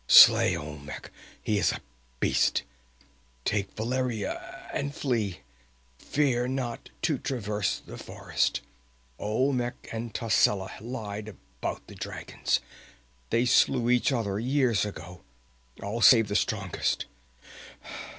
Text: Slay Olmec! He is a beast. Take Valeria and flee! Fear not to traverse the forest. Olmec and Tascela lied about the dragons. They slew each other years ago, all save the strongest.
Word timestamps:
Slay 0.07 0.57
Olmec! 0.57 1.11
He 1.43 1.59
is 1.59 1.71
a 1.71 1.79
beast. 2.19 2.63
Take 3.45 3.73
Valeria 3.73 4.67
and 4.73 4.95
flee! 4.95 5.41
Fear 5.99 6.47
not 6.47 6.89
to 7.03 7.19
traverse 7.19 7.83
the 7.85 7.99
forest. 7.99 8.61
Olmec 9.19 9.75
and 9.91 10.11
Tascela 10.11 10.71
lied 10.81 11.27
about 11.27 11.85
the 11.85 11.93
dragons. 11.93 12.61
They 13.29 13.45
slew 13.45 13.91
each 13.91 14.11
other 14.11 14.39
years 14.39 14.85
ago, 14.85 15.21
all 15.83 16.01
save 16.01 16.29
the 16.29 16.35
strongest. 16.35 17.05